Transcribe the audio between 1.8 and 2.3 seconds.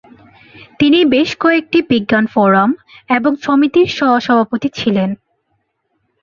বিজ্ঞান